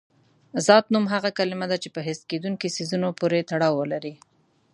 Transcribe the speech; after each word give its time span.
ذات 0.65 0.85
نوم 0.93 1.05
هغه 1.13 1.29
کلمه 1.39 1.65
ده 1.71 1.77
چې 1.83 1.89
په 1.95 1.99
حس 2.07 2.19
کېدونکي 2.31 2.67
څیزونو 2.75 3.07
پورې 3.19 3.47
تړاو 3.49 3.79
ولري. 3.81 4.13